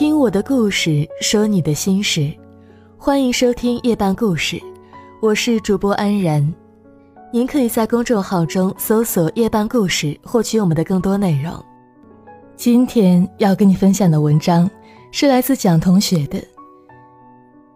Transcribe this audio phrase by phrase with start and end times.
[0.00, 2.32] 听我的故事，说你的心事，
[2.96, 4.58] 欢迎收听夜半故事，
[5.20, 6.54] 我是主播安然。
[7.30, 11.52] 您可以在公众号中搜索“夜半故事”，获取我们的更多内容。
[12.56, 14.70] 今天要跟你分享的文章
[15.12, 16.42] 是来自蒋同学的。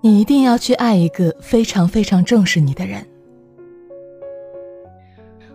[0.00, 3.04] 你一定要去爱一个非常非常重视你的人。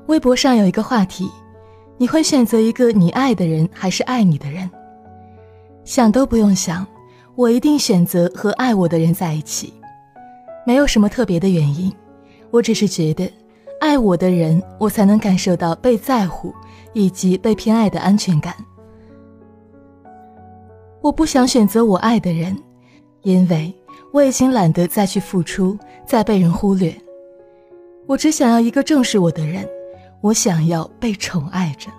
[0.07, 1.31] 微博上有一个话题：
[1.97, 4.69] 你会选择一个你爱的人，还是爱你的人？
[5.87, 6.85] 想都不用想，
[7.33, 9.73] 我一定选择和爱我的人在一起。
[10.65, 11.89] 没有什么特别的原因，
[12.51, 13.31] 我只是觉得，
[13.79, 16.53] 爱我的人，我才能感受到被在乎
[16.91, 18.53] 以及被偏爱的安全感。
[20.99, 22.53] 我不想选择我爱的人，
[23.21, 23.73] 因为
[24.11, 26.93] 我已经懒得再去付出，再被人忽略。
[28.07, 29.65] 我只想要一个重视我的人，
[30.19, 31.89] 我想要被宠爱着。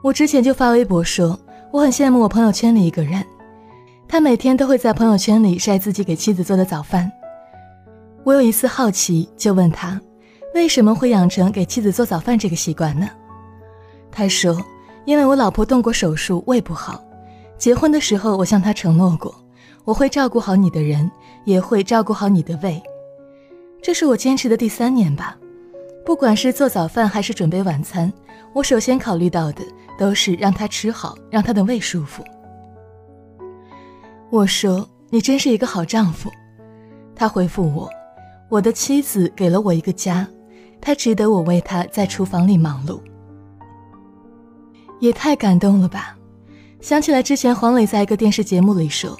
[0.00, 1.36] 我之前就发微博说，
[1.70, 3.24] 我很羡慕我朋友圈里一个人，
[4.08, 7.10] 他每天都会在朋友圈里晒自己给妻子做的早饭。
[8.24, 10.00] 我有一丝好奇，就问他，
[10.54, 13.08] 为什么会养成给妻子做早饭这个习惯呢？
[14.10, 14.56] 他说。
[15.04, 17.02] 因为我老婆动过手术，胃不好。
[17.56, 19.34] 结婚的时候，我向她承诺过，
[19.86, 21.10] 我会照顾好你的人，
[21.46, 22.78] 也会照顾好你的胃。
[23.80, 25.34] 这是我坚持的第三年吧。
[26.04, 28.12] 不管是做早饭还是准备晚餐，
[28.52, 29.62] 我首先考虑到的
[29.98, 32.24] 都是让他吃好，让他的胃舒服。
[34.30, 36.30] 我说：“你真是一个好丈夫。”
[37.14, 37.90] 他回复我
[38.48, 40.26] ：“我的妻子给了我一个家，
[40.80, 43.00] 她值得我为她在厨房里忙碌。”
[45.00, 46.16] 也太感动了吧！
[46.80, 49.18] 想起来之前黄磊在一个电视节目里说，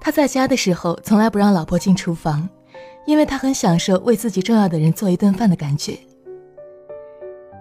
[0.00, 2.48] 他在家的时候从来不让老婆进厨房，
[3.06, 5.98] 因为他很享受为自己重要的人做一顿饭的感觉。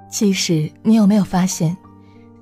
[0.10, 1.76] 其实你有没有发现，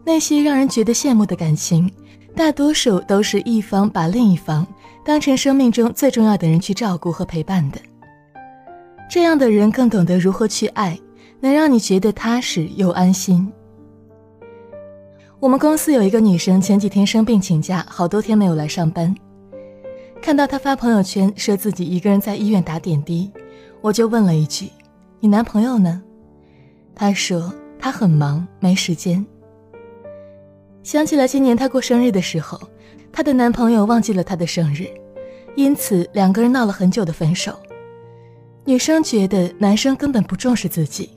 [0.05, 1.91] 那些让人觉得羡慕的感情，
[2.35, 4.65] 大多数都是一方把另一方
[5.03, 7.79] 当成生命中最重要的人去照顾和陪伴的。
[9.09, 10.99] 这样的人更懂得如何去爱，
[11.39, 13.51] 能让你觉得踏实又安心。
[15.39, 19.13] 我们公司有一个女生，前几天生病请假，好多天没有来上班。
[20.21, 23.31] 看到她发朋友圈说自己一个人在医院打点滴，
[23.81, 24.69] 我就问了一句
[25.19, 26.01] ：“你男朋友呢？”
[26.95, 29.23] 她说他很忙，没时间。
[30.85, 32.61] 想起来今年她过生日的时候，
[33.11, 34.85] 她的男朋友忘记了她的生日，
[35.55, 37.59] 因此两个人闹了很久的分手。
[38.65, 41.09] 女生觉得男生根本不重视自己，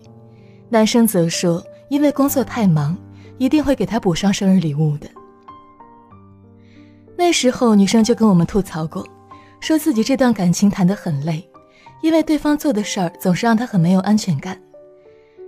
[0.70, 2.96] 男生则说因为工作太忙。
[3.36, 5.06] 一定会给她补上生日礼物的。
[7.16, 9.06] 那时候女生就跟我们吐槽过，
[9.60, 11.48] 说自己这段感情谈得很累，
[12.02, 14.60] 因为对方做的事儿总是让她很没有安全感。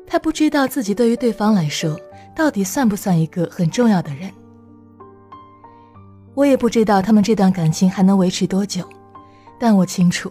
[0.07, 1.99] 她不知道自己对于对方来说
[2.35, 4.31] 到底算不算一个很重要的人。
[6.35, 8.89] 我也不知道他们这段感情还能维持多久，
[9.59, 10.31] 但我清楚，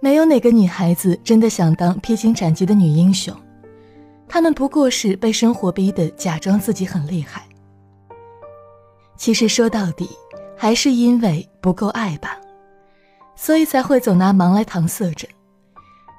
[0.00, 3.34] 没有哪个女孩子真的想当披荆斩棘的女英雄。
[4.28, 7.46] 他们不过是被生活逼得假装自己很厉害，
[9.16, 10.08] 其实说到底，
[10.56, 12.36] 还是因为不够爱吧，
[13.36, 15.28] 所以才会总拿忙来搪塞着。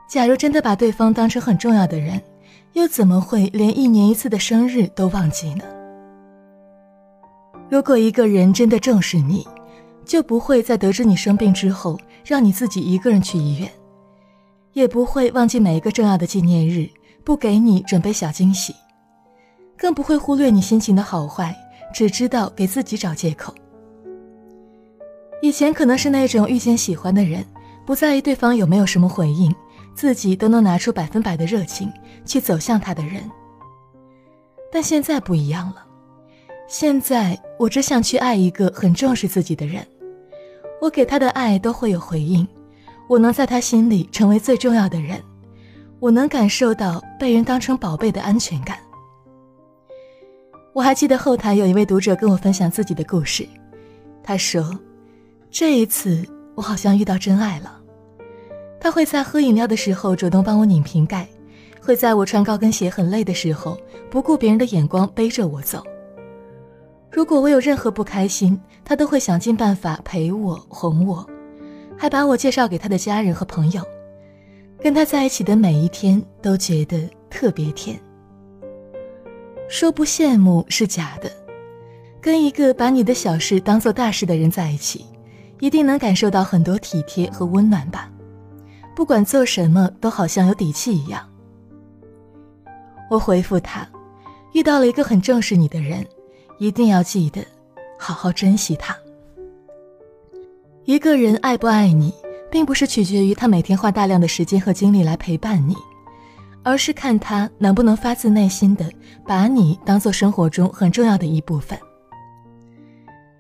[0.08, 2.22] 假如真的把对方当成很重要的人，
[2.78, 5.64] 又怎么会连一年一次的生日都忘记呢？
[7.70, 9.48] 如果一个人真的重视你，
[10.06, 13.68] 就不会在得知你生病之后让你自己一个人去医院，
[14.74, 16.88] 也不会忘记每一个重要的纪念日。
[17.24, 18.76] 不给你准备小惊喜，
[19.76, 21.54] 更不会忽略你心情的好坏，
[21.92, 23.54] 只知道给自己找借口。
[25.42, 27.44] 以前可能是那种遇见喜欢的人，
[27.88, 29.54] 不在意对方有没有什么回应，
[29.94, 31.92] 自己都能拿出百分百的热情
[32.28, 33.24] 去走向他的人。
[34.72, 35.84] 但现在不一样了，
[36.68, 39.88] 现在我只想去爱一个很重视自己的人，
[40.82, 42.48] 我给他的爱都会有回应，
[43.08, 45.24] 我能在他心里成为最重要的人。
[46.00, 48.78] 我能感受到被人当成宝贝的安全感。
[50.74, 53.48] 我还记得后台有一位读者跟我分享自己的故事，
[54.22, 54.78] 他说
[55.50, 56.24] ：“这一次
[56.54, 57.82] 我好像遇到真爱了。
[58.80, 61.28] 他会在喝饮料的时候主动帮我拧瓶盖，
[61.88, 63.78] 会在我穿高跟鞋很累的时候
[64.10, 65.82] 不顾别人的眼光背着我走。
[67.10, 71.26] 如果我有任何不开心，他都会想尽办法陪我哄我，
[71.98, 73.82] 还把我介绍给他的家人和朋友。”
[74.84, 77.98] 跟他在一起的每一天都觉得特别甜。
[79.70, 81.32] 说不羡慕是假的，
[82.20, 85.06] 跟一个把你的小事当做大事的人在一起，
[85.62, 88.12] 一定能感受到很多体贴和温暖吧。
[88.94, 91.26] 不管做什么都好像有底气一样。
[93.10, 93.88] 我回复他，
[94.54, 96.06] 遇到了一个很重视你的人，
[96.60, 97.42] 一定要记得
[97.98, 98.96] 好好珍惜他。
[100.86, 102.14] 一个人爱不爱你，
[102.50, 105.76] 并不是取决于他每天花大量的时间和精力来陪伴你，
[106.64, 108.90] 而是看他能不能发自内心的
[109.26, 111.78] 把你当做生活中很重要的一部分。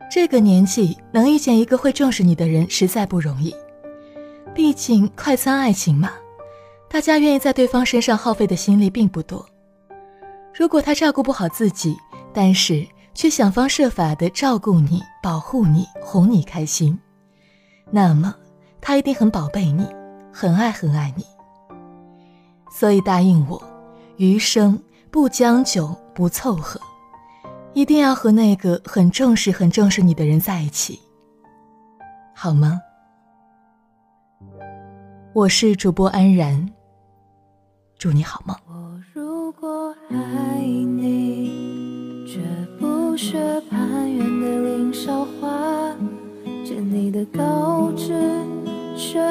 [0.09, 3.53] 这个年纪能遇见一个会重视你的人实在不容易，
[4.53, 6.11] 毕竟快餐爱情嘛，
[6.89, 9.45] 大家愿意在对方身上耗费的心力并不多。
[10.57, 11.97] 如果他照顾不好自己，
[12.33, 12.87] 但是。
[13.17, 16.95] 却想方设法的照顾你、保护你、哄你开心，
[17.89, 18.35] 那么
[18.79, 19.87] 他一定很宝贝你，
[20.31, 21.25] 很爱很爱你。
[22.69, 23.59] 所以答应我，
[24.17, 26.79] 余生不将就、不凑合，
[27.73, 30.99] 一定要和那个很重视、很重视你的人在一起，
[32.35, 32.79] 好吗？
[35.33, 36.69] 我是主播安然，
[37.97, 38.55] 祝你好梦。
[38.67, 42.27] 我如果爱你。
[42.27, 42.39] 却
[42.77, 43.39] 不学
[43.69, 45.95] 攀援的林梢花，
[46.63, 48.13] 借你的高枝
[48.95, 49.23] 炫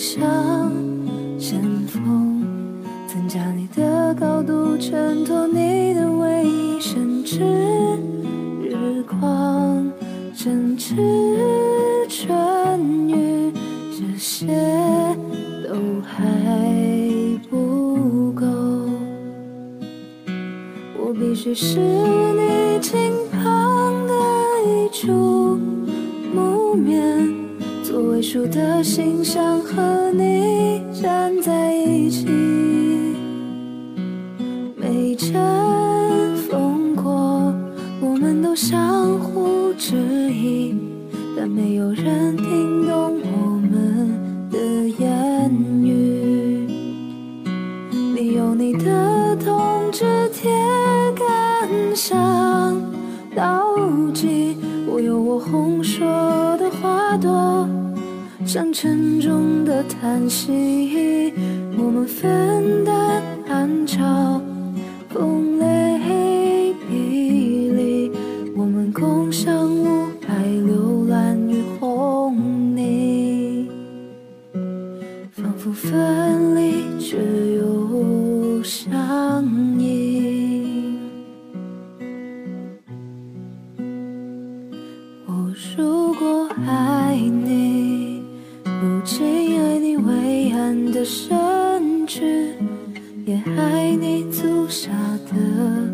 [0.00, 0.72] 不知向
[1.38, 2.42] 前风，
[3.06, 7.38] 增加你的高度，衬托你的威仪，甚至
[8.62, 9.92] 日光，
[10.32, 10.96] 甚至
[12.08, 13.52] 春雨，
[13.92, 14.46] 这些
[15.68, 16.24] 都还
[17.50, 18.46] 不够。
[20.98, 24.14] 我必须是你近旁的
[24.64, 25.58] 一株
[26.34, 27.38] 木棉。
[27.90, 32.24] 座位数的心，想和你站在一起，
[34.76, 35.32] 每阵
[36.48, 37.52] 风过，
[38.00, 39.96] 我们都相互质
[40.32, 40.72] 疑，
[41.36, 42.29] 但没有人
[57.16, 57.68] 朵。
[58.46, 61.32] 像沉重的叹息，
[61.76, 64.40] 我们分担暗潮，
[65.10, 65.98] 风雷
[89.02, 92.54] 亲爱你伟岸的身躯
[93.24, 94.90] 也爱你足下
[95.26, 95.89] 的